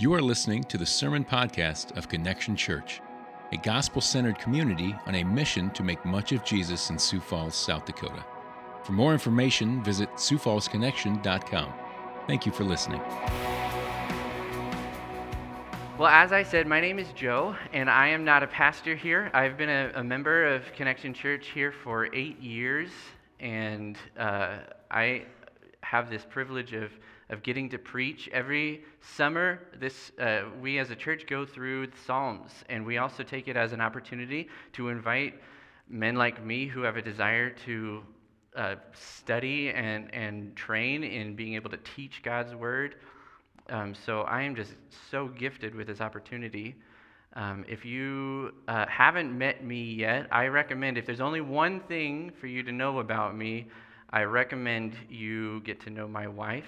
[0.00, 3.00] You are listening to the Sermon Podcast of Connection Church,
[3.50, 7.56] a gospel centered community on a mission to make much of Jesus in Sioux Falls,
[7.56, 8.24] South Dakota.
[8.84, 11.72] For more information, visit SiouxFallsConnection.com.
[12.28, 13.00] Thank you for listening.
[15.98, 19.32] Well, as I said, my name is Joe, and I am not a pastor here.
[19.34, 22.90] I've been a, a member of Connection Church here for eight years,
[23.40, 24.58] and uh,
[24.92, 25.24] I
[25.82, 26.92] have this privilege of,
[27.30, 28.28] of getting to preach.
[28.32, 33.22] Every summer, this, uh, we as a church go through the Psalms, and we also
[33.22, 35.40] take it as an opportunity to invite
[35.88, 38.02] men like me who have a desire to
[38.56, 42.96] uh, study and, and train in being able to teach God's Word.
[43.70, 44.74] Um, so I am just
[45.10, 46.74] so gifted with this opportunity.
[47.34, 52.32] Um, if you uh, haven't met me yet, I recommend, if there's only one thing
[52.40, 53.66] for you to know about me,
[54.10, 56.64] I recommend you get to know my wife,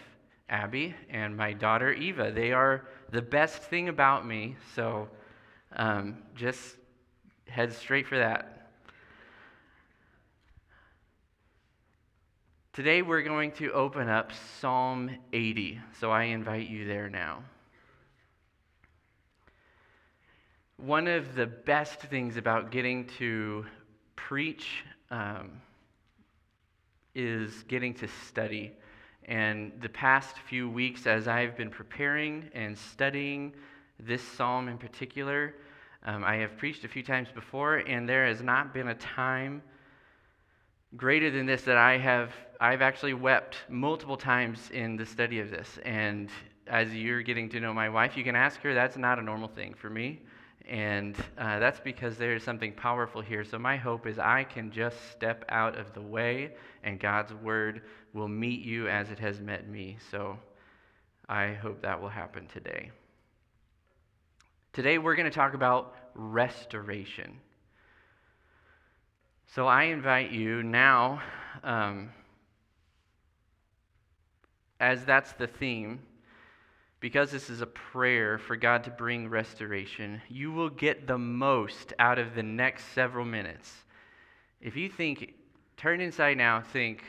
[0.51, 2.33] Abby, and my daughter, Eva.
[2.33, 5.09] They are the best thing about me, so
[5.77, 6.77] um, just
[7.47, 8.73] head straight for that.
[12.73, 17.45] Today we're going to open up Psalm 80, so I invite you there now.
[20.77, 23.67] One of the best things about getting to
[24.17, 25.61] preach um,
[27.15, 28.73] is getting to study.
[29.31, 33.55] And the past few weeks, as I've been preparing and studying
[34.01, 35.55] this psalm in particular,
[36.05, 39.63] um, I have preached a few times before, and there has not been a time
[40.97, 45.49] greater than this that I have I've actually wept multiple times in the study of
[45.49, 45.79] this.
[45.85, 46.29] And
[46.67, 48.75] as you're getting to know my wife, you can ask her.
[48.75, 50.21] That's not a normal thing for me.
[50.71, 53.45] And uh, that's because there's something powerful here.
[53.45, 56.53] So, my hope is I can just step out of the way
[56.85, 57.83] and God's word
[58.15, 59.99] will meet you as it has met me.
[60.13, 60.39] So,
[61.29, 62.93] I hope that will happen today.
[64.73, 67.41] Today, we're going to talk about restoration.
[69.53, 71.21] So, I invite you now.
[71.65, 72.11] Um,
[74.79, 76.01] as that's the theme,
[77.01, 81.95] because this is a prayer for God to bring restoration, you will get the most
[81.99, 83.73] out of the next several minutes.
[84.61, 85.35] If you think,
[85.79, 87.03] turn inside now, think,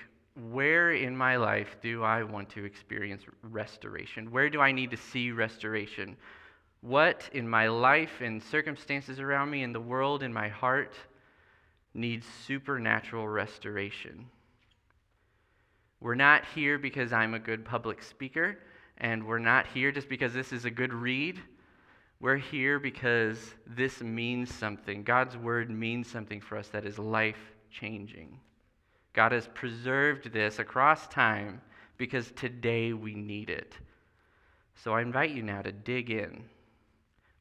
[0.50, 4.31] where in my life do I want to experience restoration?
[4.31, 6.16] Where do I need to see restoration?
[6.79, 10.96] What in my life and circumstances around me, in the world, in my heart,
[11.94, 14.29] needs supernatural restoration?
[16.00, 18.58] We're not here because I'm a good public speaker,
[19.01, 21.41] and we're not here just because this is a good read.
[22.19, 25.03] We're here because this means something.
[25.03, 28.40] God's word means something for us that is life changing.
[29.13, 31.61] God has preserved this across time
[31.97, 33.73] because today we need it.
[34.75, 36.44] So I invite you now to dig in.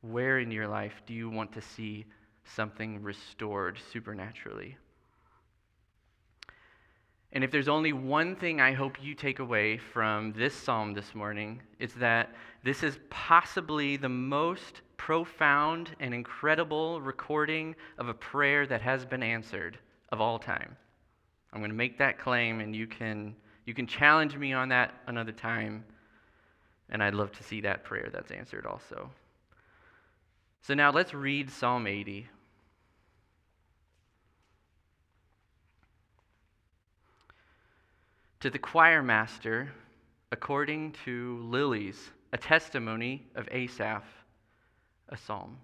[0.01, 2.07] Where in your life do you want to see
[2.45, 4.79] something restored supernaturally?
[7.33, 11.15] And if there's only one thing I hope you take away from this psalm this
[11.15, 18.67] morning, it's that this is possibly the most profound and incredible recording of a prayer
[18.67, 19.79] that has been answered
[20.11, 20.77] of all time.
[21.53, 24.95] I'm going to make that claim, and you can, you can challenge me on that
[25.07, 25.85] another time.
[26.91, 29.09] And I'd love to see that prayer that's answered also.
[30.63, 32.29] So now let's read Psalm 80.
[38.41, 39.71] To the choir master,
[40.33, 44.05] according to Lilies, a testimony of Asaph,
[45.11, 45.59] a psalm.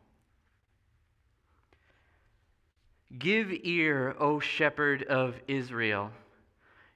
[3.19, 6.11] Give ear, O shepherd of Israel,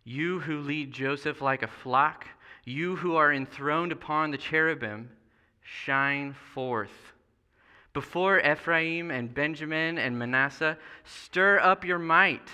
[0.04, 2.26] you who lead Joseph like a flock,
[2.66, 5.08] you who are enthroned upon the cherubim,
[5.62, 7.14] shine forth.
[7.94, 12.50] Before Ephraim and Benjamin and Manasseh, stir up your might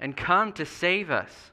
[0.00, 1.52] and come to save us.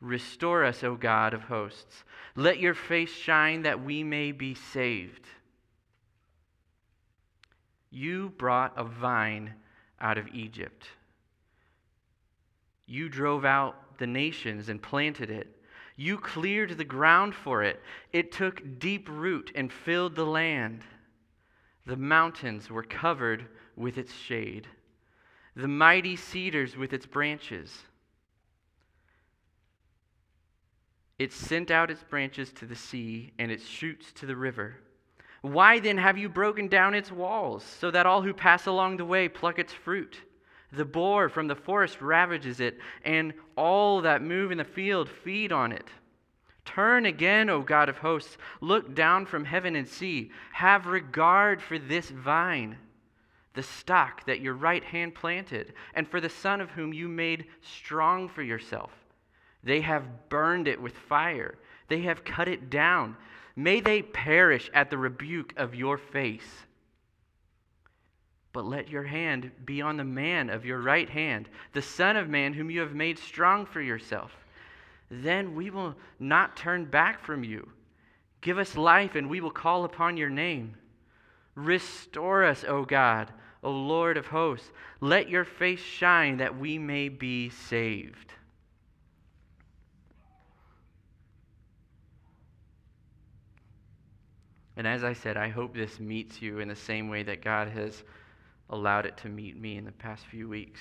[0.00, 2.04] Restore us, O God of hosts.
[2.36, 5.26] Let your face shine that we may be saved.
[7.90, 9.54] You brought a vine
[10.00, 10.86] out of Egypt.
[12.86, 15.48] You drove out the nations and planted it.
[15.96, 17.82] You cleared the ground for it.
[18.12, 20.82] It took deep root and filled the land.
[21.86, 24.68] The mountains were covered with its shade,
[25.56, 27.84] the mighty cedars with its branches.
[31.18, 34.76] It sent out its branches to the sea and its shoots to the river.
[35.42, 39.04] Why then have you broken down its walls, so that all who pass along the
[39.04, 40.20] way pluck its fruit?
[40.72, 45.52] The boar from the forest ravages it, and all that move in the field feed
[45.52, 45.88] on it.
[46.64, 48.36] Turn again, O God of hosts.
[48.60, 50.30] Look down from heaven and see.
[50.52, 52.76] Have regard for this vine,
[53.54, 57.46] the stock that your right hand planted, and for the son of whom you made
[57.62, 58.90] strong for yourself.
[59.62, 61.56] They have burned it with fire,
[61.88, 63.16] they have cut it down.
[63.56, 66.48] May they perish at the rebuke of your face.
[68.52, 72.28] But let your hand be on the man of your right hand, the Son of
[72.28, 74.30] Man, whom you have made strong for yourself.
[75.10, 77.68] Then we will not turn back from you.
[78.40, 80.76] Give us life, and we will call upon your name.
[81.54, 83.32] Restore us, O God,
[83.62, 84.70] O Lord of hosts.
[85.00, 88.34] Let your face shine that we may be saved.
[94.78, 97.66] And as I said, I hope this meets you in the same way that God
[97.66, 98.04] has
[98.70, 100.80] allowed it to meet me in the past few weeks.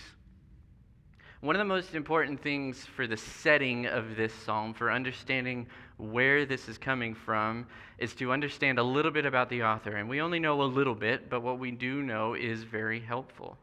[1.42, 5.66] One of the most important things for the setting of this psalm, for understanding
[5.98, 7.66] where this is coming from,
[7.98, 9.96] is to understand a little bit about the author.
[9.96, 13.58] And we only know a little bit, but what we do know is very helpful.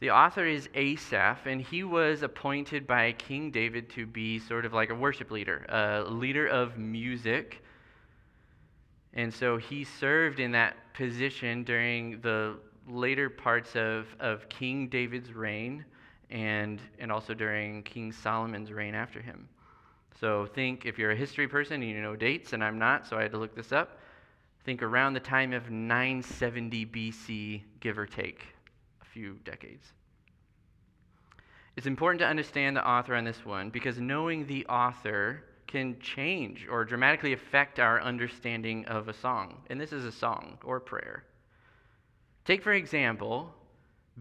[0.00, 4.72] The author is Asaph, and he was appointed by King David to be sort of
[4.72, 7.60] like a worship leader, a leader of music.
[9.14, 12.56] And so he served in that position during the
[12.88, 15.84] later parts of, of King David's reign
[16.30, 19.48] and, and also during King Solomon's reign after him.
[20.20, 23.16] So think if you're a history person and you know dates, and I'm not, so
[23.16, 23.98] I had to look this up.
[24.64, 28.46] Think around the time of 970 BC, give or take
[29.02, 29.92] a few decades.
[31.76, 35.44] It's important to understand the author on this one because knowing the author
[35.74, 39.60] can change or dramatically affect our understanding of a song.
[39.68, 41.24] And this is a song or prayer.
[42.44, 43.52] Take, for example,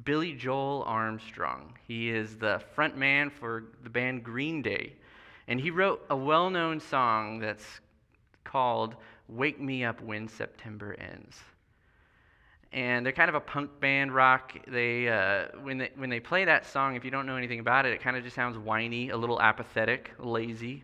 [0.03, 1.77] Billie Joe Armstrong.
[1.88, 4.94] He is the front man for the band Green Day.
[5.47, 7.81] And he wrote a well known song that's
[8.44, 8.95] called
[9.29, 11.38] Wake Me Up When September Ends.
[12.71, 14.57] And they're kind of a punk band rock.
[14.67, 17.85] They, uh, when, they, when they play that song, if you don't know anything about
[17.85, 20.83] it, it kind of just sounds whiny, a little apathetic, lazy.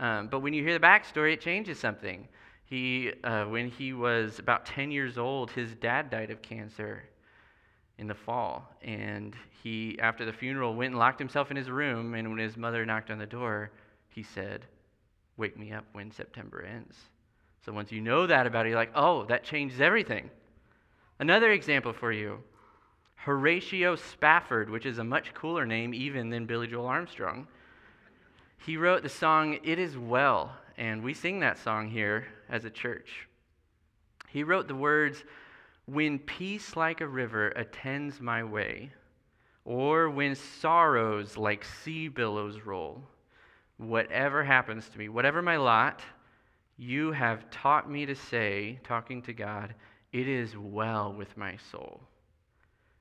[0.00, 2.26] Um, but when you hear the backstory, it changes something.
[2.64, 7.04] He, uh, when he was about 10 years old, his dad died of cancer
[7.98, 8.68] in the fall.
[8.82, 12.14] And he, after the funeral, went and locked himself in his room.
[12.14, 13.70] And when his mother knocked on the door,
[14.08, 14.66] he said,
[15.36, 16.96] Wake me up when September ends.
[17.64, 20.30] So once you know that about it, you're like, oh, that changes everything.
[21.18, 22.42] Another example for you
[23.16, 27.46] Horatio Spafford, which is a much cooler name even than Billie Joe Armstrong.
[28.66, 32.70] He wrote the song It Is Well and we sing that song here as a
[32.70, 33.26] church.
[34.28, 35.24] He wrote the words,
[35.86, 38.92] When peace like a river attends my way,
[39.64, 43.02] or when sorrows like sea billows roll,
[43.78, 46.02] whatever happens to me, whatever my lot,
[46.76, 49.74] you have taught me to say, talking to God,
[50.12, 52.00] it is well with my soul.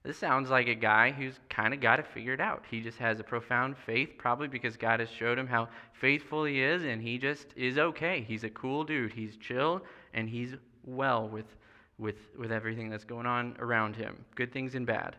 [0.04, 2.64] This sounds like a guy who's kind of got it figured out.
[2.72, 6.62] He just has a profound faith, probably because God has showed him how faithful he
[6.62, 8.24] is, and he just is okay.
[8.26, 9.12] He's a cool dude.
[9.12, 9.82] He's chill,
[10.14, 10.54] and he's
[10.86, 11.54] well with,
[11.98, 15.18] with, with everything that's going on around him, good things and bad.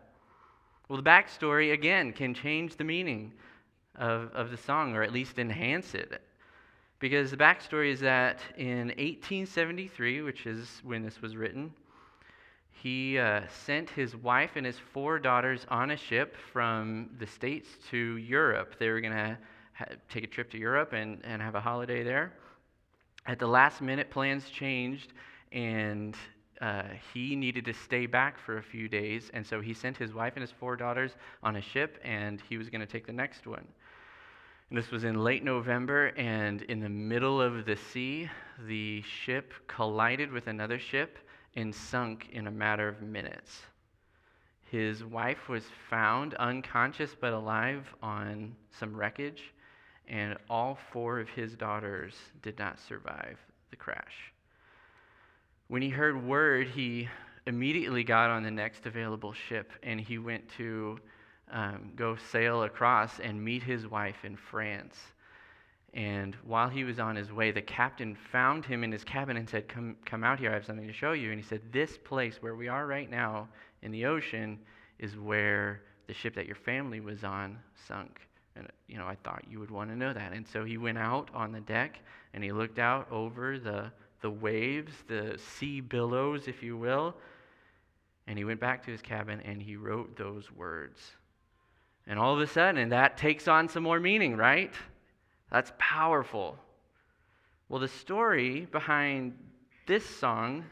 [0.89, 3.33] Well, the backstory, again, can change the meaning
[3.95, 6.21] of, of the song, or at least enhance it.
[6.99, 11.71] Because the backstory is that in 1873, which is when this was written,
[12.71, 17.69] he uh, sent his wife and his four daughters on a ship from the States
[17.91, 18.75] to Europe.
[18.79, 19.37] They were going to
[19.73, 22.33] ha- take a trip to Europe and, and have a holiday there.
[23.27, 25.13] At the last minute, plans changed,
[25.51, 26.15] and
[26.59, 29.29] uh, he needed to stay back for a few days.
[29.33, 31.11] And so he sent his wife and his four daughters
[31.43, 33.67] on a ship, and he was going to take the next one.
[34.69, 38.29] And this was in late November, and in the middle of the sea,
[38.65, 41.19] the ship collided with another ship
[41.55, 43.61] and sunk in a matter of minutes.
[44.69, 49.53] His wife was found unconscious but alive on some wreckage,
[50.07, 53.37] and all four of his daughters did not survive
[53.69, 54.31] the crash.
[55.67, 57.09] When he heard word, he
[57.47, 60.99] immediately got on the next available ship and he went to
[61.51, 64.95] um, go sail across and meet his wife in France.
[65.93, 69.49] And while he was on his way, the captain found him in his cabin and
[69.49, 71.31] said, Come, come out here, I have something to show you.
[71.31, 73.49] And he said, This place where we are right now
[73.81, 74.57] in the ocean
[74.99, 77.57] is where the ship that your family was on
[77.87, 78.21] sunk.
[78.55, 80.31] And, you know, I thought you would want to know that.
[80.33, 81.99] And so he went out on the deck
[82.33, 87.15] and he looked out over the, the waves, the sea billows, if you will.
[88.27, 90.99] And he went back to his cabin and he wrote those words.
[92.07, 94.73] And all of a sudden, that takes on some more meaning, right?
[95.51, 96.57] That's powerful.
[97.67, 99.37] Well, the story behind
[99.85, 100.65] this song,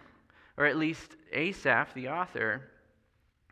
[0.58, 2.70] or at least Asaph, the author,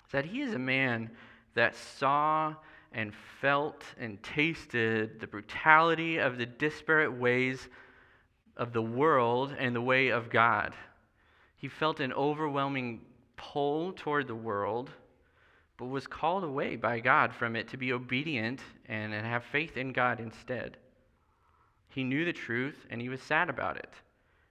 [0.05, 1.09] is that he is a man
[1.53, 2.55] that saw
[2.93, 7.67] and felt and tasted the brutality of the disparate ways
[8.55, 10.73] of the world and the way of God.
[11.57, 13.01] He felt an overwhelming
[13.35, 14.89] pull toward the world,
[15.77, 19.77] but was called away by God from it to be obedient and, and have faith
[19.77, 20.77] in God instead.
[21.97, 23.91] He knew the truth and he was sad about it.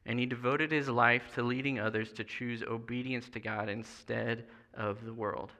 [0.04, 5.04] And he devoted his life to leading others to choose obedience to God instead of
[5.04, 5.52] the world.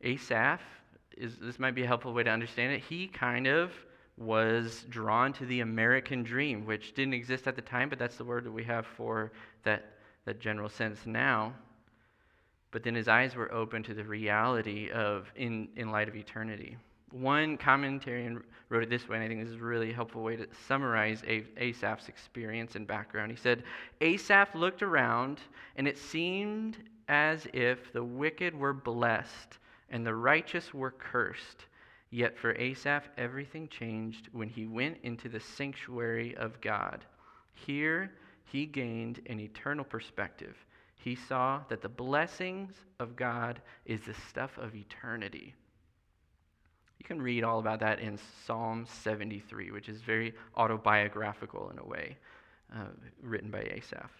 [0.00, 0.62] Asaph,
[1.18, 2.80] is, this might be a helpful way to understand it.
[2.80, 3.72] He kind of
[4.16, 8.24] was drawn to the American dream, which didn't exist at the time, but that's the
[8.24, 9.32] word that we have for
[9.64, 11.52] that, that general sense now.
[12.70, 16.78] But then his eyes were open to the reality of in, in light of eternity.
[17.14, 20.34] One commentarian wrote it this way, and I think this is a really helpful way
[20.34, 21.22] to summarize
[21.56, 23.30] Asaph's experience and background.
[23.30, 23.62] He said,
[24.00, 25.38] Asaph looked around,
[25.76, 29.58] and it seemed as if the wicked were blessed
[29.90, 31.66] and the righteous were cursed.
[32.10, 37.04] Yet for Asaph, everything changed when he went into the sanctuary of God.
[37.52, 38.10] Here,
[38.44, 40.56] he gained an eternal perspective.
[40.96, 45.54] He saw that the blessings of God is the stuff of eternity.
[46.98, 51.84] You can read all about that in Psalm 73, which is very autobiographical in a
[51.84, 52.16] way,
[52.74, 52.86] uh,
[53.22, 54.10] written by Asaph.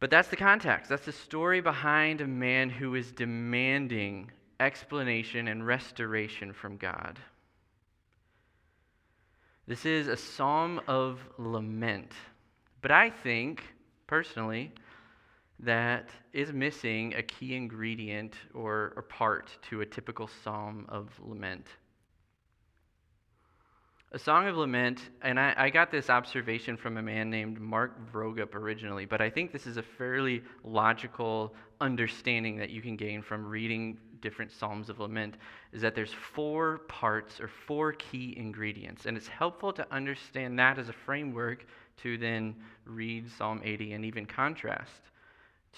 [0.00, 0.88] But that's the context.
[0.88, 7.18] That's the story behind a man who is demanding explanation and restoration from God.
[9.66, 12.12] This is a psalm of lament.
[12.80, 13.62] But I think,
[14.06, 14.72] personally,
[15.60, 21.66] that is missing a key ingredient or, a part to a typical psalm of lament.
[24.12, 28.10] A Song of Lament, and I, I, got this observation from a man named Mark
[28.10, 33.20] Vroegop originally, but I think this is a fairly logical understanding that you can gain
[33.20, 35.36] from reading different Psalms of Lament,
[35.72, 39.04] is that there's four parts or four key ingredients.
[39.04, 41.66] And it's helpful to understand that as a framework
[41.98, 42.54] to then
[42.86, 45.02] read Psalm 80 and even contrast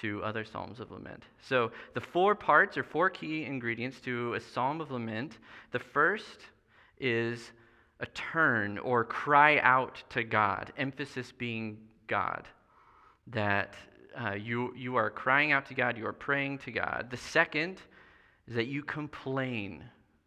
[0.00, 1.24] to other Psalms of Lament.
[1.42, 5.38] So the four parts or four key ingredients to a Psalm of Lament,
[5.72, 6.38] the first
[6.98, 7.52] is
[8.00, 12.48] a turn or cry out to God, emphasis being God,
[13.28, 13.74] that
[14.18, 17.08] uh, you, you are crying out to God, you are praying to God.
[17.10, 17.80] The second
[18.48, 19.84] is that you complain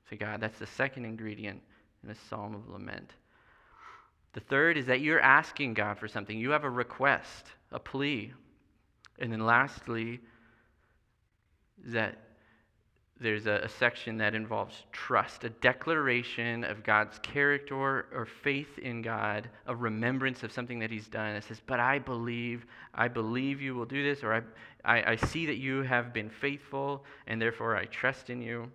[0.09, 0.39] to God.
[0.39, 1.61] That's the second ingredient
[2.03, 3.11] in a psalm of lament.
[4.33, 6.37] The third is that you're asking God for something.
[6.37, 8.33] You have a request, a plea.
[9.23, 10.19] And then lastly,
[11.85, 12.17] that
[13.21, 19.01] there's a, a, section that involves trust, a declaration of God's character or faith in
[19.01, 21.37] God, a remembrance of something that He's done.
[21.37, 24.41] It says, But I believe, I believe you will do this, or I,
[24.83, 28.69] I, I see that you have been faithful, and therefore I trust in you.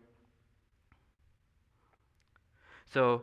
[2.94, 3.22] So,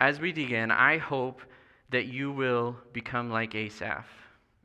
[0.00, 1.42] as we begin, I hope
[1.90, 4.06] that you will become like Asaph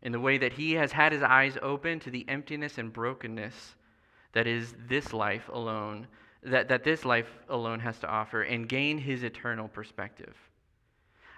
[0.01, 3.75] in the way that he has had his eyes open to the emptiness and brokenness
[4.33, 6.07] that is this life alone,
[6.43, 10.35] that, that this life alone has to offer, and gain his eternal perspective.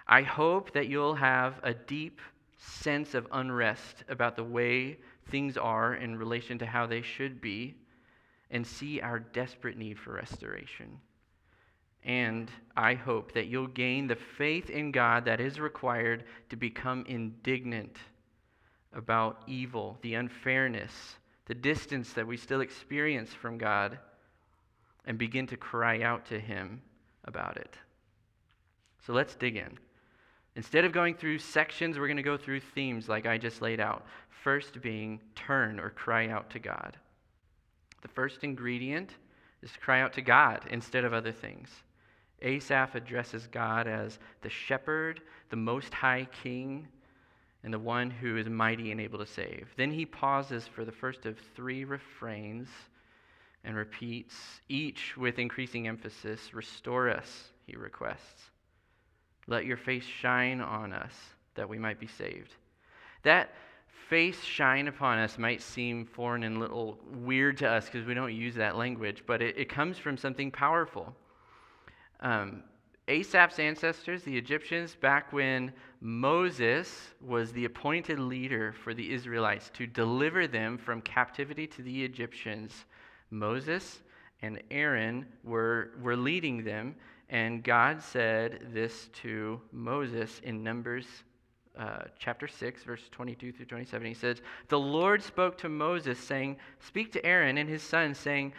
[0.06, 2.20] I hope that you'll have a deep
[2.58, 4.98] sense of unrest about the way
[5.30, 7.74] things are in relation to how they should be,
[8.50, 10.98] and see our desperate need for restoration.
[12.04, 17.04] And I hope that you'll gain the faith in God that is required to become
[17.08, 17.96] indignant
[18.94, 20.92] about evil, the unfairness,
[21.46, 23.98] the distance that we still experience from God,
[25.04, 26.82] and begin to cry out to Him
[27.24, 27.76] about it.
[29.06, 29.78] So let's dig in.
[30.54, 33.80] Instead of going through sections, we're going to go through themes like I just laid
[33.80, 34.04] out.
[34.42, 36.96] First being turn or cry out to God.
[38.02, 39.10] The first ingredient
[39.62, 41.70] is to cry out to God instead of other things.
[42.42, 45.20] Asaph addresses God as the shepherd,
[45.50, 46.88] the most high king,
[47.64, 49.68] and the one who is mighty and able to save.
[49.76, 52.68] Then he pauses for the first of three refrains
[53.64, 54.34] and repeats,
[54.68, 58.50] each with increasing emphasis Restore us, he requests.
[59.46, 61.12] Let your face shine on us
[61.54, 62.54] that we might be saved.
[63.22, 63.50] That
[64.08, 68.14] face shine upon us might seem foreign and a little weird to us because we
[68.14, 71.14] don't use that language, but it, it comes from something powerful.
[72.20, 72.64] Um,
[73.08, 79.86] Asaph's ancestors, the Egyptians, back when Moses was the appointed leader for the Israelites to
[79.86, 82.84] deliver them from captivity to the Egyptians,
[83.30, 84.02] Moses
[84.42, 86.94] and Aaron were, were leading them,
[87.28, 91.06] and God said this to Moses in Numbers
[91.78, 94.06] uh, chapter 6, verse 22 through 27.
[94.06, 98.52] He says, The Lord spoke to Moses, saying, Speak to Aaron and his sons, saying,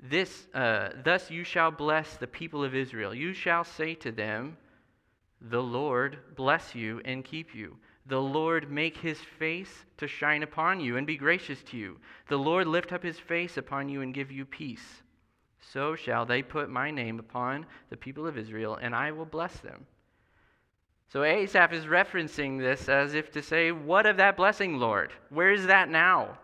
[0.00, 3.14] this, uh, Thus you shall bless the people of Israel.
[3.14, 4.56] You shall say to them,
[5.40, 7.76] The Lord bless you and keep you.
[8.06, 11.98] The Lord make his face to shine upon you and be gracious to you.
[12.28, 15.02] The Lord lift up his face upon you and give you peace.
[15.60, 19.58] So shall they put my name upon the people of Israel, and I will bless
[19.58, 19.86] them.
[21.12, 25.12] So Asaph is referencing this as if to say, What of that blessing, Lord?
[25.30, 26.38] Where is that now?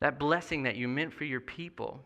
[0.00, 2.00] That blessing that you meant for your people.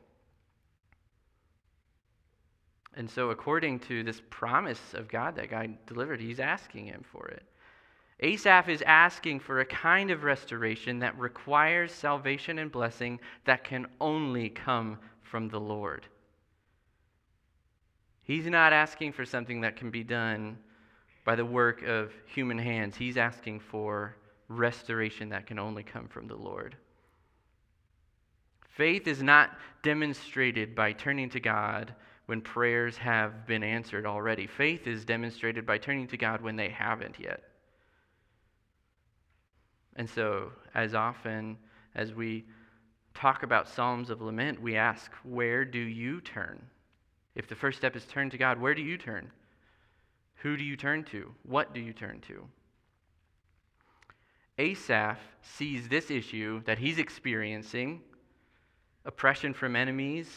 [2.97, 7.29] And so, according to this promise of God that God delivered, he's asking him for
[7.29, 7.43] it.
[8.21, 13.87] Asaph is asking for a kind of restoration that requires salvation and blessing that can
[14.01, 16.07] only come from the Lord.
[18.23, 20.57] He's not asking for something that can be done
[21.25, 22.97] by the work of human hands.
[22.97, 24.17] He's asking for
[24.49, 26.77] restoration that can only come from the Lord.
[28.75, 31.95] Faith is not demonstrated by turning to God
[32.26, 34.49] when prayers have been answered already.
[34.49, 37.43] Faith is demonstrated by turning to God when they haven't yet.
[39.95, 41.57] And so, as often
[41.95, 42.47] as we
[43.14, 46.61] talk about Psalms of Lament, we ask, Where do you turn?
[47.37, 49.31] If the first step is turn to God, where do you turn?
[50.37, 51.33] Who do you turn to?
[51.45, 52.49] What do you turn to?
[54.59, 58.01] Asaph sees this issue that he's experiencing
[59.05, 60.29] oppression from enemies,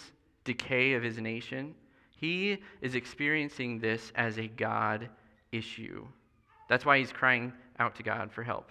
[0.44, 1.76] decay of his nation.
[2.18, 5.10] He is experiencing this as a God
[5.52, 6.06] issue.
[6.70, 8.70] That's why he's crying out to God for help.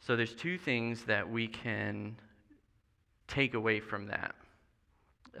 [0.00, 2.16] So there's two things that we can
[3.26, 4.34] take away from that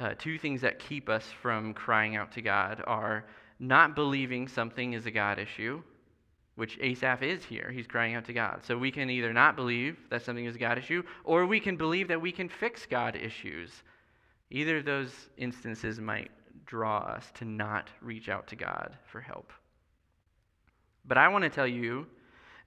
[0.00, 3.24] uh, two things that keep us from crying out to God are
[3.58, 5.82] not believing something is a God issue,
[6.56, 7.70] which Asaph is here.
[7.70, 8.60] He's crying out to God.
[8.64, 11.76] So we can either not believe that something is a God issue, or we can
[11.76, 13.70] believe that we can fix God issues.
[14.50, 16.30] Either of those instances might
[16.64, 19.52] draw us to not reach out to God for help.
[21.04, 22.06] But I want to tell you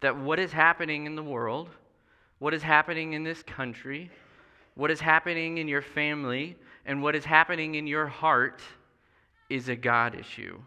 [0.02, 1.70] that what is happening in the world,
[2.38, 4.10] what is happening in this country,
[4.76, 8.62] what is happening in your family, and what is happening in your heart
[9.50, 10.60] is a God issue.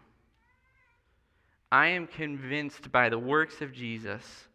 [1.73, 4.47] I am convinced by the works of Jesus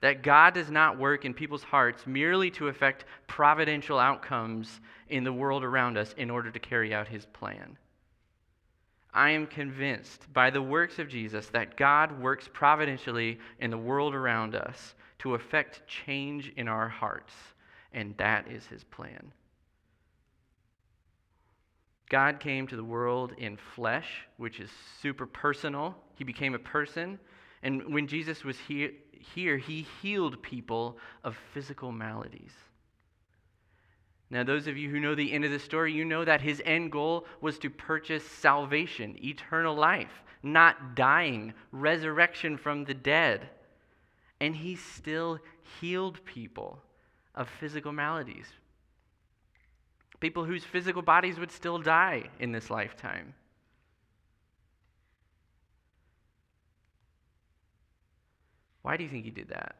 [0.00, 5.32] that God does not work in people's hearts merely to affect providential outcomes in the
[5.32, 7.76] world around us in order to carry out his plan.
[9.12, 14.14] I am convinced by the works of Jesus that God works providentially in the world
[14.14, 17.34] around us to affect change in our hearts,
[17.92, 19.32] and that is his plan.
[22.14, 24.70] God came to the world in flesh, which is
[25.02, 25.96] super personal.
[26.14, 27.18] He became a person.
[27.64, 28.92] And when Jesus was here,
[29.34, 32.52] here, he healed people of physical maladies.
[34.30, 36.62] Now, those of you who know the end of the story, you know that his
[36.64, 43.48] end goal was to purchase salvation, eternal life, not dying, resurrection from the dead.
[44.40, 45.40] And he still
[45.80, 46.78] healed people
[47.34, 48.46] of physical maladies,
[50.24, 53.34] people whose physical bodies would still die in this lifetime.
[58.80, 59.76] Why do you think he did that?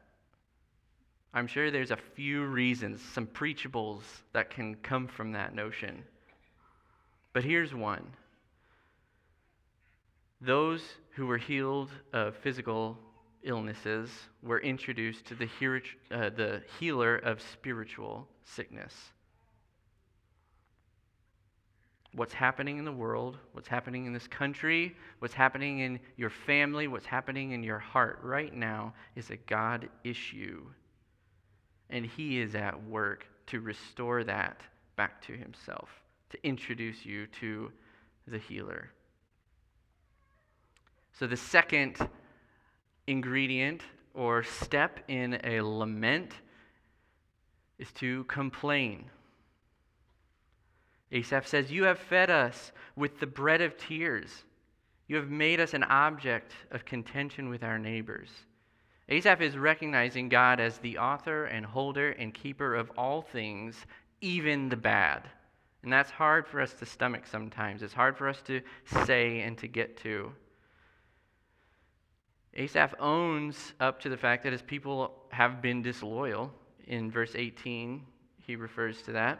[1.33, 4.03] I'm sure there's a few reasons, some preachables
[4.33, 6.03] that can come from that notion.
[7.33, 8.05] But here's one
[10.41, 10.83] those
[11.15, 12.99] who were healed of physical
[13.41, 14.11] illnesses
[14.43, 15.49] were introduced to the,
[16.11, 18.93] uh, healer of spiritual sickness
[22.15, 26.87] what's happening in the world, what's happening in this country, what's happening in your family,
[26.87, 30.63] what's happening in your heart right now is a God issue.
[31.89, 34.61] And He is at work to restore that
[34.95, 35.89] back to Himself,
[36.29, 37.71] to introduce you to
[38.27, 38.89] the healer.
[41.19, 41.97] So, the second
[43.07, 43.81] ingredient
[44.13, 46.33] or step in a lament
[47.77, 49.09] is to complain.
[51.15, 54.43] Asaph says, You have fed us with the bread of tears.
[55.07, 58.29] You have made us an object of contention with our neighbors.
[59.07, 63.85] Asaph is recognizing God as the author and holder and keeper of all things,
[64.19, 65.29] even the bad.
[65.83, 67.81] And that's hard for us to stomach sometimes.
[67.81, 68.61] It's hard for us to
[69.05, 70.33] say and to get to.
[72.55, 76.51] Asaph owns up to the fact that his people have been disloyal.
[76.87, 78.01] In verse 18,
[78.41, 79.39] he refers to that.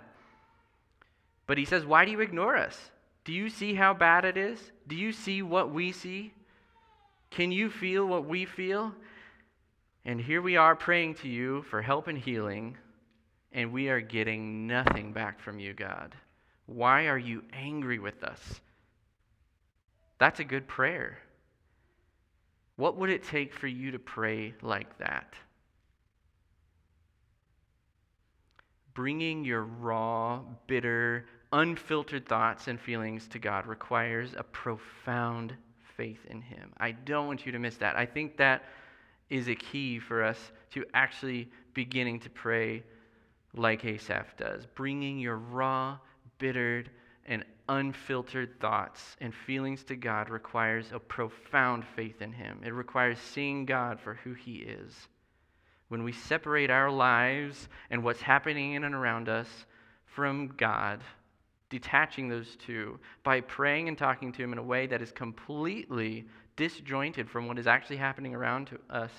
[1.47, 2.77] But he says, Why do you ignore us?
[3.23, 4.59] Do you see how bad it is?
[4.87, 6.33] Do you see what we see?
[7.31, 8.93] Can you feel what we feel?
[10.05, 12.77] And here we are praying to you for help and healing,
[13.51, 16.13] and we are getting nothing back from you, God.
[16.67, 18.39] Why are you angry with us?
[20.19, 21.17] That's a good prayer.
[22.75, 25.33] What would it take for you to pray like that?
[28.93, 31.25] Bringing your raw, bitter,
[31.55, 35.55] unfiltered thoughts and feelings to God requires a profound
[35.95, 36.73] faith in Him.
[36.77, 37.95] I don't want you to miss that.
[37.95, 38.63] I think that
[39.29, 42.83] is a key for us to actually beginning to pray
[43.53, 45.97] like Asaph does, bringing your raw,
[46.39, 46.89] bittered,
[47.25, 52.59] and unfiltered thoughts and feelings to God requires a profound faith in Him.
[52.65, 54.93] It requires seeing God for who He is.
[55.87, 59.47] When we separate our lives and what's happening in and around us
[60.05, 60.99] from God,
[61.69, 66.25] detaching those two by praying and talking to Him in a way that is completely
[66.55, 69.11] disjointed from what is actually happening around to us,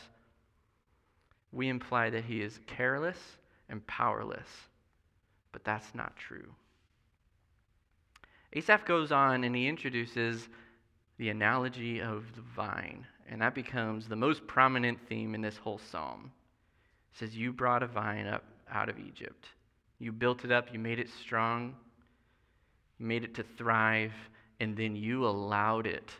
[1.52, 3.18] we imply that He is careless
[3.68, 4.48] and powerless.
[5.52, 6.54] But that's not true.
[8.52, 10.48] Asaph goes on and he introduces
[11.18, 15.78] the analogy of the vine, and that becomes the most prominent theme in this whole
[15.78, 16.30] psalm.
[17.12, 19.46] It says, You brought a vine up out of Egypt.
[19.98, 21.74] You built it up, you made it strong,
[22.98, 24.12] made it to thrive,
[24.60, 26.10] and then you allowed it.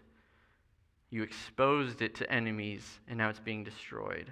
[1.10, 4.30] You exposed it to enemies, and now it's being destroyed.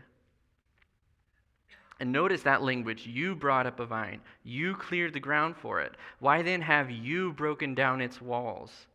[2.00, 3.06] And notice that language.
[3.06, 5.94] You brought up a vine, you cleared the ground for it.
[6.18, 8.86] Why then have you broken down its walls?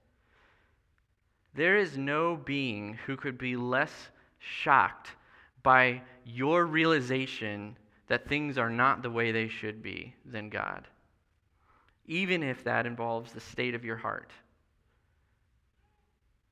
[1.56, 4.10] There is no being who could be less
[4.40, 5.12] shocked
[5.64, 7.76] by your realization
[8.08, 10.88] that things are not the way they should be than God,
[12.10, 14.32] even if that involves the state of your heart.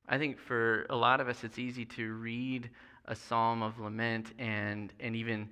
[0.08, 2.70] I think for a lot of us, it's easy to read
[3.06, 5.50] a psalm of lament and, and even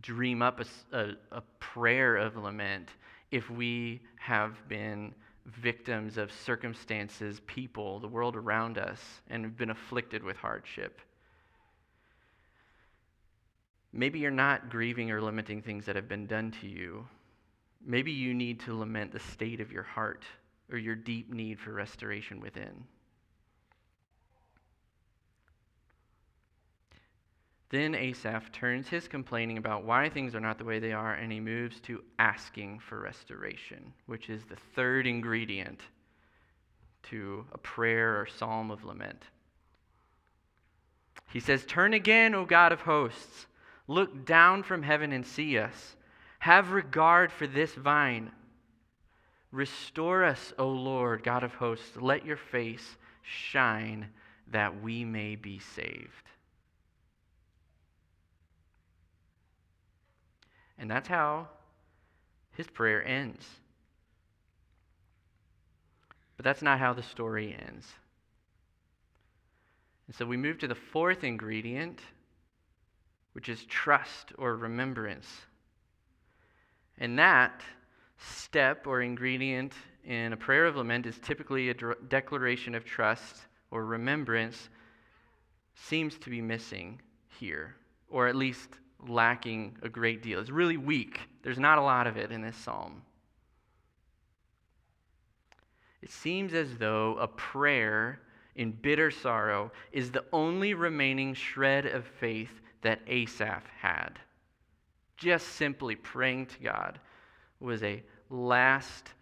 [0.00, 2.88] dream up a, a, a prayer of lament
[3.30, 9.70] if we have been victims of circumstances, people, the world around us, and have been
[9.70, 11.00] afflicted with hardship.
[13.92, 17.06] Maybe you're not grieving or lamenting things that have been done to you.
[17.84, 20.24] Maybe you need to lament the state of your heart
[20.70, 22.84] or your deep need for restoration within.
[27.72, 31.32] Then Asaph turns his complaining about why things are not the way they are, and
[31.32, 35.80] he moves to asking for restoration, which is the third ingredient
[37.04, 39.22] to a prayer or psalm of lament.
[41.32, 43.46] He says, Turn again, O God of hosts.
[43.88, 45.96] Look down from heaven and see us.
[46.42, 48.32] Have regard for this vine.
[49.52, 51.90] Restore us, O Lord, God of hosts.
[51.94, 54.08] Let your face shine
[54.50, 56.10] that we may be saved.
[60.80, 61.46] And that's how
[62.56, 63.46] his prayer ends.
[66.36, 67.86] But that's not how the story ends.
[70.08, 72.00] And so we move to the fourth ingredient,
[73.32, 75.28] which is trust or remembrance.
[77.02, 77.62] And that
[78.16, 79.72] step or ingredient
[80.04, 81.74] in a prayer of lament is typically a
[82.08, 83.38] declaration of trust
[83.72, 84.68] or remembrance,
[85.74, 87.00] seems to be missing
[87.40, 87.74] here,
[88.08, 88.68] or at least
[89.08, 90.38] lacking a great deal.
[90.38, 91.18] It's really weak.
[91.42, 93.02] There's not a lot of it in this psalm.
[96.02, 98.20] It seems as though a prayer
[98.54, 104.20] in bitter sorrow is the only remaining shred of faith that Asaph had.
[105.22, 106.98] Just simply praying to God
[107.60, 109.12] was a last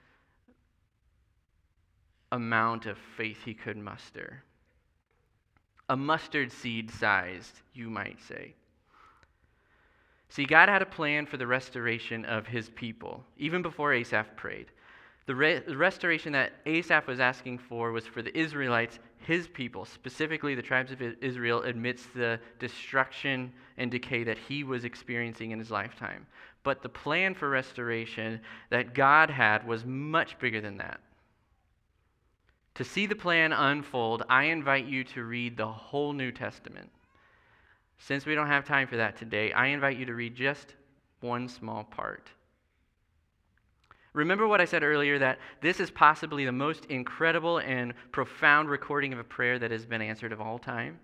[2.32, 4.42] amount of faith he could muster.
[5.90, 8.54] A mustard seed sized, you might say.
[10.30, 14.68] See, God had a plan for the restoration of his people, even before Asaph prayed.
[15.26, 19.84] The, re- the, restoration that Asaph was asking for was for the Israelites, his people,
[19.84, 25.58] specifically the tribes of Israel, amidst the destruction and decay that he was experiencing in
[25.58, 26.26] his lifetime.
[26.62, 31.00] But the plan for restoration that God had was much bigger than that.
[32.74, 36.90] To see the plan unfold, I invite you to read the whole New Testament.
[37.98, 40.74] Since we don't have time for that today, I invite you to read just
[41.20, 42.30] one small part.
[44.12, 49.12] Remember what I said earlier that this is possibly the most incredible and profound recording
[49.12, 50.98] of a prayer that has been answered of all time?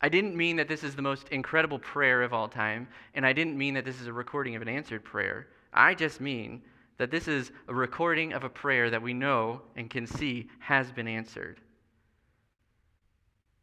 [0.00, 3.32] I didn't mean that this is the most incredible prayer of all time, and I
[3.32, 5.48] didn't mean that this is a recording of an answered prayer.
[5.72, 6.62] I just mean
[6.98, 10.92] that this is a recording of a prayer that we know and can see has
[10.92, 11.60] been answered.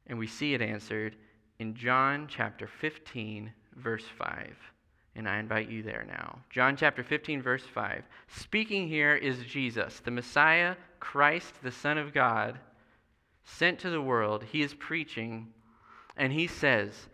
[0.08, 1.16] And we see it answered
[1.60, 4.56] in John chapter 15, verse 5.
[5.16, 6.40] And I invite you there now.
[6.50, 8.04] John chapter 15, verse 5.
[8.28, 12.58] Speaking here is Jesus, the Messiah, Christ, the Son of God,
[13.44, 14.44] sent to the world.
[14.44, 15.48] He is preaching,
[16.16, 17.10] and he says,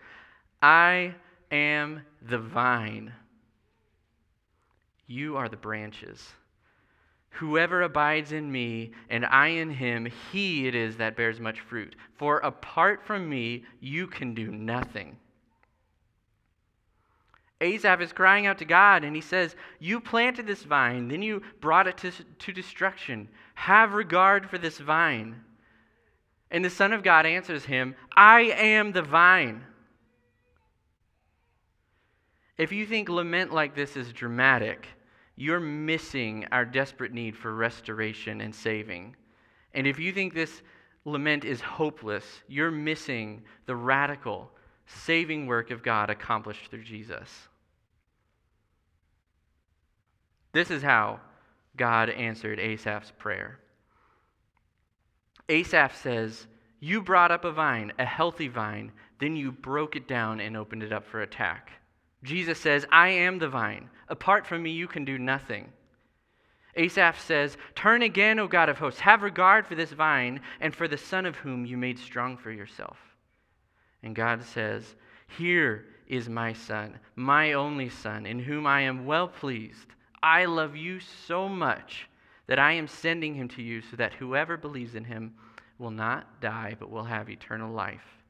[0.62, 1.16] I
[1.52, 3.14] am the vine.
[5.08, 6.34] You are the branches.
[7.30, 11.96] Whoever abides in me and I in him, he it is that bears much fruit.
[12.18, 15.18] For apart from me, you can do nothing.
[17.60, 21.42] Asaph is crying out to God and he says, You planted this vine, then you
[21.60, 23.30] brought it to, to destruction.
[23.56, 25.42] Have regard for this vine.
[26.52, 29.64] And the Son of God answers him, I am the vine.
[32.58, 34.88] If you think lament like this is dramatic,
[35.36, 39.16] you're missing our desperate need for restoration and saving.
[39.74, 40.64] And if you think this
[41.06, 44.52] lament is hopeless, you're missing the radical,
[44.88, 47.30] saving work of God accomplished through Jesus.
[50.54, 51.20] This is how
[51.76, 53.60] God answered Asaph's prayer.
[55.50, 56.48] Asaph says,
[56.80, 60.84] You brought up a vine, a healthy vine, then you broke it down and opened
[60.84, 61.72] it up for attack.
[62.24, 63.90] Jesus says, I am the vine.
[64.10, 65.72] Apart from me, you can do nothing.
[66.76, 69.00] Asaph says, Turn again, O God of hosts.
[69.00, 72.52] Have regard for this vine and for the son of whom you made strong for
[72.52, 72.98] yourself.
[74.08, 74.96] And God says,
[75.38, 79.88] Here is my son, my only son, in whom I am well pleased.
[80.24, 82.08] I love you so much
[82.48, 85.34] that I am sending him to you so that whoever believes in him
[85.78, 88.24] will not die but will have eternal life.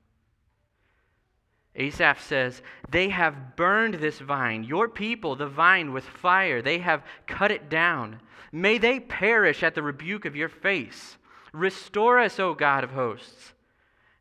[1.76, 6.63] Asaph says, They have burned this vine, your people, the vine, with fire.
[6.63, 8.20] They have cut it down.
[8.52, 11.18] May they perish at the rebuke of your face.
[11.54, 13.54] Restore us, O God of hosts.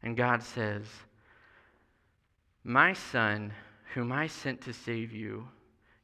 [0.03, 0.85] And God says,
[2.67, 3.53] My son,
[3.95, 5.49] whom I sent to save you,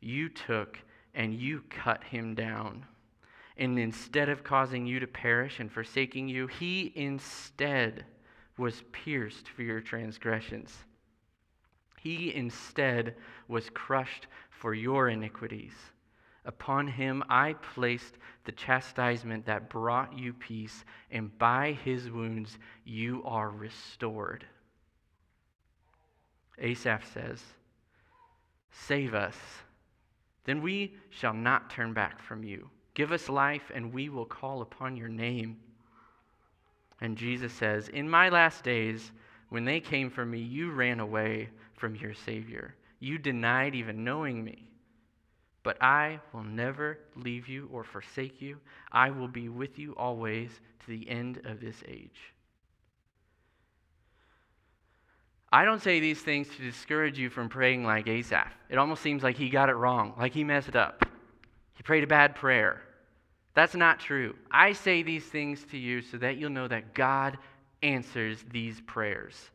[0.01, 0.79] you took
[1.15, 2.87] and you cut him down.
[3.57, 8.07] And instead of causing you to perish and forsaking you, he instead
[8.57, 10.85] was pierced for your transgressions
[12.03, 13.15] he instead
[13.47, 15.75] was crushed for your iniquities.
[16.45, 23.23] Upon him I placed the chastisement that brought you peace, and by his wounds you
[23.25, 24.45] are restored.
[26.59, 27.43] Asaph says,
[28.71, 29.37] Save us,
[30.45, 32.69] then we shall not turn back from you.
[32.95, 35.59] Give us life, and we will call upon your name.
[37.01, 39.13] And Jesus says, In my last days,
[39.49, 42.75] when they came for me, you ran away from your Savior.
[43.01, 44.69] You denied even knowing me.
[45.63, 48.59] But I will never leave you or forsake you.
[48.91, 52.33] I will be with you always to the end of this age.
[55.53, 58.51] I don't say these things to discourage you from praying like Asaph.
[58.71, 61.05] It almost seems like he got it wrong, like he messed up.
[61.75, 62.81] He prayed a bad prayer.
[63.55, 64.35] That's not true.
[64.51, 67.37] I say these things to you so that you'll know that God
[67.83, 69.51] answers these prayers.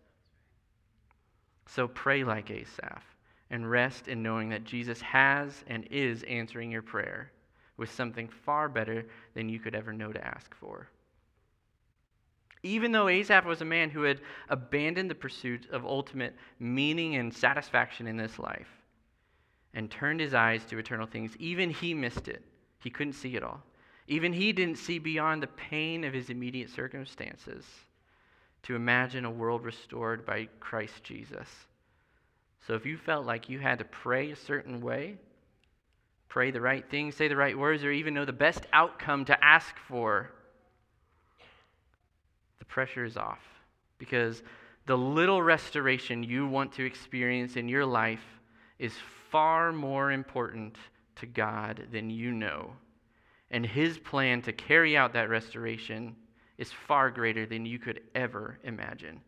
[1.65, 3.01] So pray like Asaph
[3.49, 7.31] and rest in knowing that Jesus has and is answering your prayer
[7.77, 10.89] with something far better than you could ever know to ask for.
[12.67, 17.33] Even though Asaph was a man who had abandoned the pursuit of ultimate meaning and
[17.33, 18.67] satisfaction in this life
[19.73, 22.43] and turned his eyes to eternal things, even he missed it.
[22.79, 23.63] He couldn't see it all.
[24.09, 27.65] Even he didn't see beyond the pain of his immediate circumstances
[28.63, 31.47] to imagine a world restored by Christ Jesus.
[32.65, 35.15] So if you felt like you had to pray a certain way,
[36.27, 39.43] pray the right things, say the right words, or even know the best outcome to
[39.43, 40.31] ask for,
[42.67, 43.41] pressure is off.
[43.97, 44.43] Because
[44.85, 48.23] the little restoration you want to experience in your life
[48.79, 48.93] is
[49.29, 50.77] far more important
[51.15, 52.71] to God than you know.
[53.51, 56.15] And His plan to carry out that restoration
[56.57, 59.21] is far greater than you could ever imagine.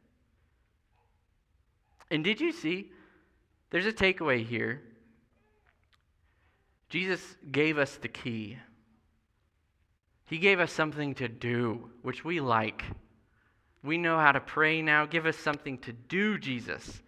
[2.12, 2.92] And did you see?
[3.70, 4.82] There's a takeaway here.
[6.90, 8.58] Jesus gave us the key.
[10.26, 12.84] He gave us something to do, which we like.
[13.84, 15.06] We know how to pray now.
[15.06, 17.02] Give us something to do, Jesus.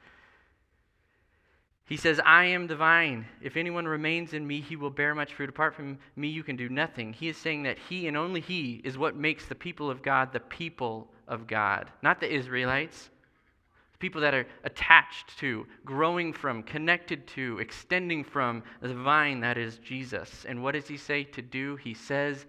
[1.92, 3.26] He says, I am the vine.
[3.42, 5.50] If anyone remains in me, he will bear much fruit.
[5.50, 7.12] Apart from me, you can do nothing.
[7.12, 10.32] He is saying that he and only he is what makes the people of God
[10.32, 13.10] the people of God, not the Israelites.
[13.92, 19.58] The People that are attached to, growing from, connected to, extending from the vine that
[19.58, 20.46] is Jesus.
[20.48, 21.76] And what does he say to do?
[21.76, 22.46] He says,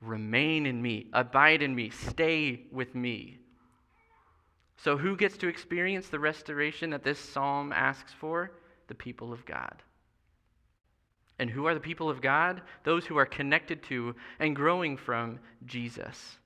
[0.00, 3.40] Remain in me, abide in me, stay with me.
[4.76, 8.50] So, who gets to experience the restoration that this psalm asks for?
[8.88, 9.82] the people of God.
[11.38, 12.62] And who are the people of God?
[12.84, 16.38] Those who are connected to and growing from Jesus.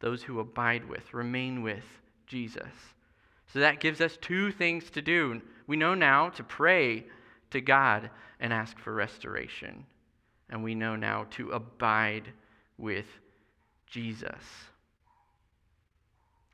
[0.00, 1.84] Those who abide with, remain with
[2.26, 2.72] Jesus.
[3.52, 5.40] So that gives us two things to do.
[5.66, 7.06] We know now to pray
[7.50, 9.84] to God and ask for restoration.
[10.50, 12.28] And we know now to abide
[12.78, 13.06] with
[13.86, 14.44] Jesus.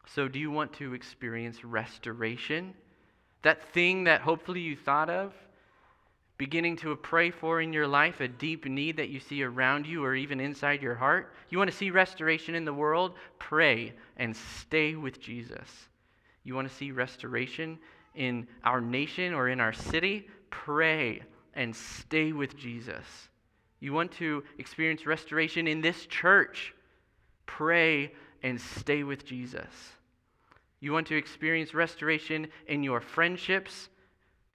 [0.07, 2.75] So, do you want to experience restoration?
[3.43, 5.33] That thing that hopefully you thought of,
[6.38, 10.05] beginning to pray for in your life, a deep need that you see around you
[10.05, 11.33] or even inside your heart.
[11.51, 13.15] You want to see restoration in the world?
[13.38, 15.88] Pray and stay with Jesus.
[16.45, 17.79] You want to see restoration
[18.15, 20.29] in our nation or in our city?
[20.51, 21.23] Pray
[21.55, 23.05] and stay with Jesus.
[23.81, 26.75] You want to experience restoration in this church?
[27.47, 29.92] Pray and stay with Jesus.
[30.81, 33.88] You want to experience restoration in your friendships,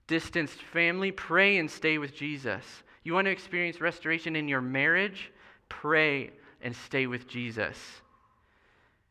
[0.06, 2.64] distanced family, pray and stay with Jesus.
[3.02, 5.32] You want to experience restoration in your marriage,
[5.68, 7.78] pray and stay with Jesus.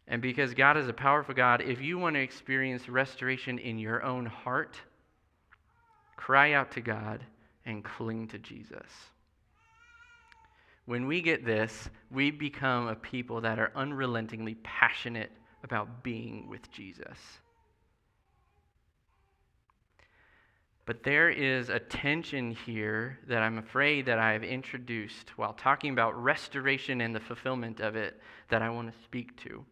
[0.08, 4.04] And because God is a powerful God, if you want to experience restoration in your
[4.04, 4.80] own heart,
[6.16, 7.26] cry out to God
[7.66, 8.88] and cling to Jesus.
[10.88, 16.72] When we get this, we become a people that are unrelentingly passionate about being with
[16.72, 17.18] Jesus.
[20.86, 26.24] But there is a tension here that I'm afraid that I've introduced while talking about
[26.24, 29.66] restoration and the fulfillment of it that I want to speak to.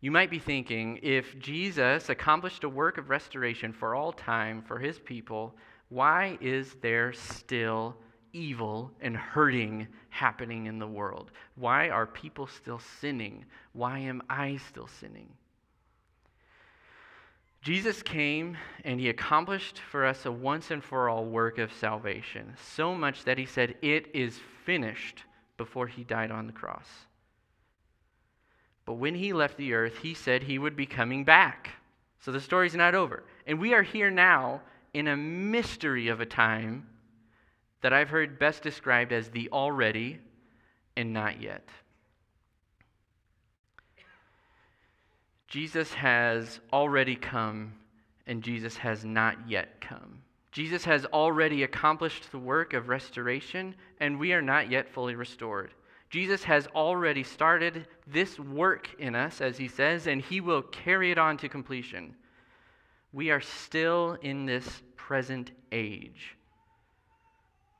[0.00, 4.78] You might be thinking if Jesus accomplished a work of restoration for all time for
[4.78, 5.56] his people,
[5.88, 7.96] why is there still
[8.36, 11.30] evil and hurting happening in the world?
[11.54, 13.46] Why are people still sinning?
[13.72, 15.28] Why am I still sinning?
[17.62, 22.54] Jesus came and he accomplished for us a once and for all work of salvation,
[22.62, 25.24] so much that he said, It is finished
[25.56, 26.88] before he died on the cross.
[28.84, 31.70] But when he left the earth, he said he would be coming back.
[32.20, 33.24] So the story's not over.
[33.46, 34.60] And we are here now
[34.94, 36.86] in a mystery of a time
[37.82, 40.18] that I've heard best described as the already
[40.96, 41.68] and not yet.
[45.48, 47.72] Jesus has already come
[48.26, 50.22] and Jesus has not yet come.
[50.52, 55.72] Jesus has already accomplished the work of restoration and we are not yet fully restored.
[56.08, 61.10] Jesus has already started this work in us, as he says, and he will carry
[61.10, 62.14] it on to completion.
[63.12, 66.35] We are still in this present age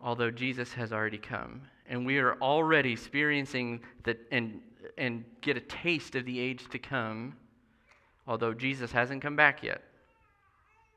[0.07, 1.61] although Jesus has already come.
[1.88, 4.61] And we are already experiencing the, and,
[4.97, 7.35] and get a taste of the age to come,
[8.27, 9.83] although Jesus hasn't come back yet.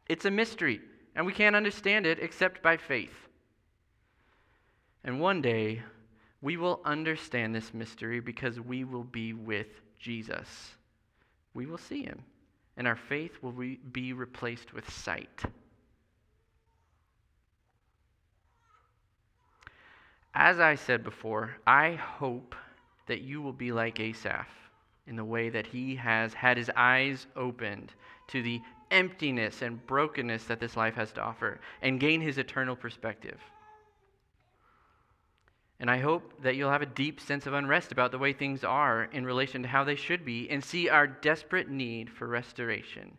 [0.08, 0.80] It's a mystery,
[1.16, 3.28] and we can't understand it except by faith.
[5.04, 5.82] And one day,
[6.42, 9.68] we will understand this mystery because we will be with
[9.98, 10.76] Jesus.
[11.56, 12.24] We will see him,
[12.78, 13.56] and our faith will
[13.92, 15.44] be replaced with sight.
[20.42, 22.56] As I said before, I hope
[23.08, 24.48] that you will be like Asaph
[25.06, 27.92] in the way that he has had his eyes opened
[28.28, 32.78] to the emptiness and brokenness that this life has to offer and gain his eternal
[32.78, 33.38] perspective.
[35.78, 38.64] And I hope that you'll have a deep sense of unrest about the way things
[38.64, 43.18] are in relation to how they should be and see our desperate need for restoration.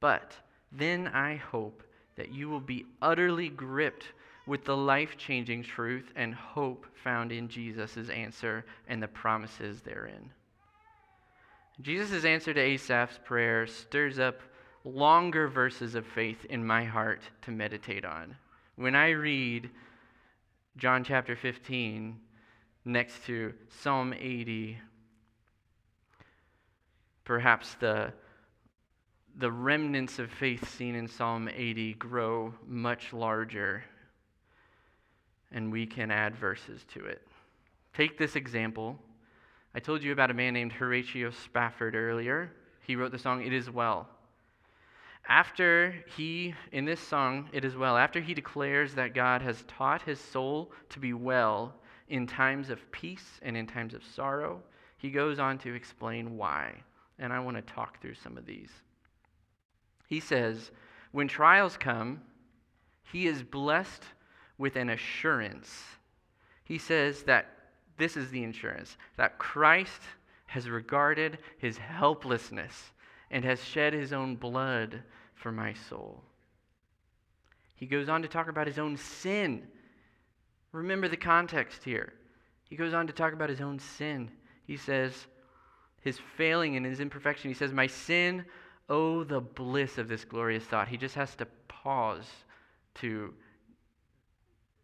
[0.00, 0.36] But
[0.72, 1.84] then I hope
[2.16, 4.08] that you will be utterly gripped
[4.46, 10.30] with the life changing truth and hope found in Jesus' answer and the promises therein.
[11.80, 14.40] Jesus' answer to Asaph's prayer stirs up
[14.84, 18.36] longer verses of faith in my heart to meditate on.
[18.76, 19.70] When I read
[20.76, 22.18] John chapter 15
[22.84, 24.78] next to Psalm 80,
[27.24, 28.12] perhaps the,
[29.36, 33.84] the remnants of faith seen in Psalm 80 grow much larger
[35.52, 37.26] and we can add verses to it.
[37.94, 38.98] Take this example.
[39.74, 42.50] I told you about a man named Horatio Spafford earlier.
[42.80, 44.08] He wrote the song, It Is Well.
[45.28, 50.02] After he, in this song, It Is Well, after he declares that God has taught
[50.02, 51.74] his soul to be well
[52.08, 54.60] in times of peace and in times of sorrow,
[54.98, 56.74] he goes on to explain why.
[57.18, 58.70] And I want to talk through some of these.
[60.06, 60.70] He says,
[61.12, 62.20] When trials come,
[63.12, 64.04] he is blessed
[64.58, 65.82] with an assurance.
[66.64, 67.46] He says that
[67.96, 70.00] this is the insurance that Christ
[70.46, 72.92] has regarded his helplessness
[73.30, 75.02] and has shed his own blood
[75.34, 76.22] for my soul.
[77.74, 79.66] He goes on to talk about his own sin.
[80.72, 82.12] Remember the context here.
[82.68, 84.30] He goes on to talk about his own sin.
[84.66, 85.26] He says,
[86.02, 87.50] his failing and his imperfection.
[87.50, 88.44] He says, My sin,
[88.88, 90.88] oh, the bliss of this glorious thought.
[90.88, 92.28] He just has to pause
[92.96, 93.32] to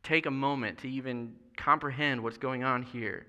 [0.03, 3.27] take a moment to even comprehend what's going on here.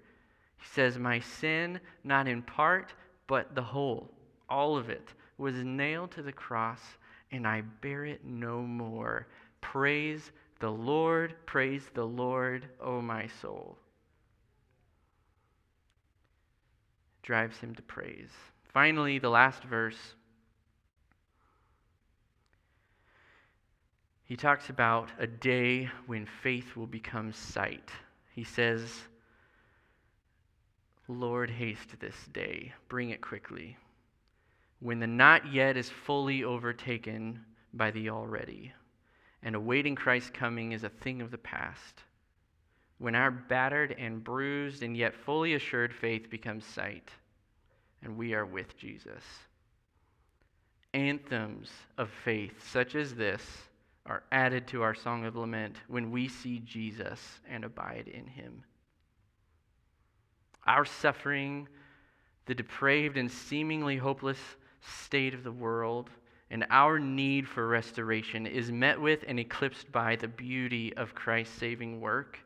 [0.58, 2.94] He says, My sin, not in part,
[3.28, 4.12] but the whole,
[4.50, 6.82] all of it, was nailed to the cross,
[7.32, 9.28] and I bear it no more.
[9.62, 13.78] Praise the Lord, praise the Lord, O my soul.
[17.24, 18.32] Drives him to praise.
[18.74, 20.16] Finally, the last verse
[24.30, 27.90] he talks about a day when faith will become sight.
[28.36, 28.88] He says,
[31.08, 33.76] Lord, haste this day, bring it quickly,
[34.82, 38.72] when the not yet is fully overtaken by the already,
[39.42, 42.04] and awaiting Christ's coming is a thing of the past,
[43.00, 47.10] when our battered and bruised and yet fully assured faith becomes sight,
[48.04, 49.24] and we are with Jesus.
[50.94, 53.42] Anthems of faith, such as this,
[54.10, 58.64] are added to our song of lament when we see Jesus and abide in him.
[60.66, 61.68] Our suffering,
[62.48, 64.40] the depraved and seemingly hopeless
[64.82, 66.10] state of the world,
[66.50, 71.56] and our need for restoration is met with and eclipsed by the beauty of Christ's
[71.60, 72.40] saving work,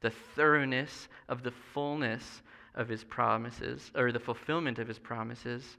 [0.00, 2.40] the thoroughness of the fullness
[2.74, 5.76] of his promises, or the fulfillment of his promises,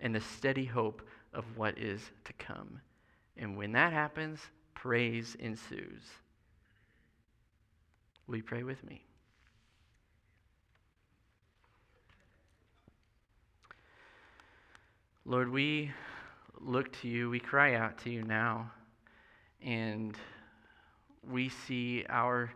[0.00, 1.00] and the steady hope
[1.32, 2.80] of what is to come.
[3.36, 4.40] And when that happens,
[4.84, 6.02] praise ensues.
[8.26, 9.02] Will you pray with me?
[15.24, 15.90] Lord, we
[16.60, 18.70] look to you, we cry out to you now,
[19.62, 20.18] and
[21.30, 22.52] we see our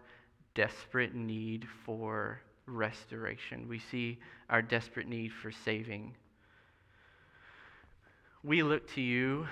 [0.54, 3.66] desperate need for restoration.
[3.66, 4.18] We see
[4.50, 6.14] our desperate need for saving.
[8.42, 9.48] We look to you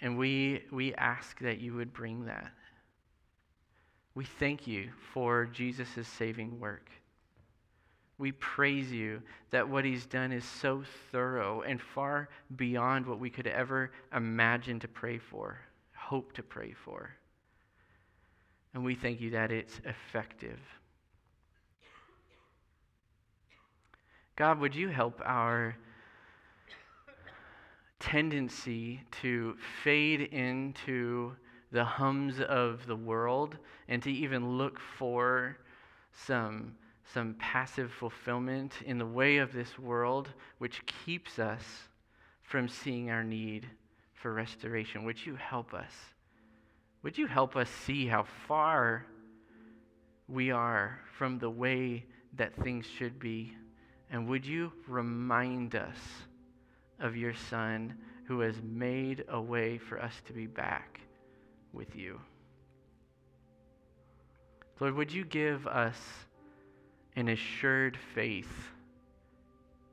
[0.00, 2.52] and we, we ask that you would bring that.
[4.14, 6.90] We thank you for Jesus' saving work.
[8.18, 10.82] We praise you that what he's done is so
[11.12, 15.60] thorough and far beyond what we could ever imagine to pray for,
[15.94, 17.10] hope to pray for.
[18.74, 20.58] And we thank you that it's effective.
[24.34, 25.76] God, would you help our
[28.00, 31.32] tendency to fade into
[31.72, 33.56] the hums of the world
[33.88, 35.58] and to even look for
[36.12, 36.74] some,
[37.12, 41.62] some passive fulfillment in the way of this world, which keeps us
[42.42, 43.68] from seeing our need
[44.14, 45.04] for restoration.
[45.04, 45.92] Would you help us?
[47.02, 49.06] Would you help us see how far
[50.28, 52.04] we are from the way
[52.36, 53.54] that things should be?
[54.10, 55.96] And would you remind us?
[57.00, 57.94] Of your Son
[58.24, 61.00] who has made a way for us to be back
[61.72, 62.20] with you.
[64.80, 65.98] Lord, would you give us
[67.16, 68.70] an assured faith,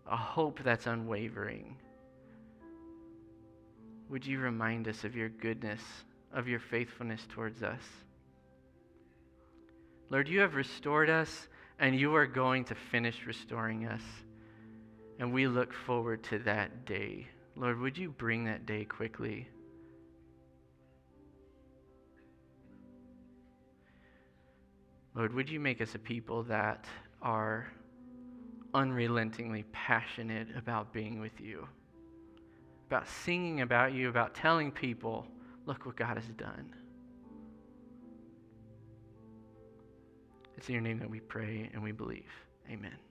[0.09, 1.77] a hope that's unwavering?
[4.09, 5.81] Would you remind us of your goodness,
[6.33, 7.81] of your faithfulness towards us?
[10.09, 11.47] Lord, you have restored us,
[11.79, 14.03] and you are going to finish restoring us.
[15.19, 17.27] And we look forward to that day.
[17.55, 19.47] Lord, would you bring that day quickly?
[25.15, 26.85] Lord, would you make us a people that
[27.21, 27.71] are
[28.73, 31.65] unrelentingly passionate about being with you,
[32.87, 35.25] about singing about you, about telling people,
[35.65, 36.73] look what God has done.
[40.57, 42.31] It's in your name that we pray and we believe.
[42.69, 43.04] Amen.